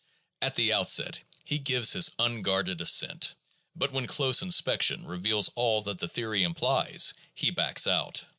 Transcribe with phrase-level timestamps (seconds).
[0.41, 3.35] At the outset he gives his unguarded assent,
[3.75, 8.25] but when close inspection reveals all that the theory implies he backs out.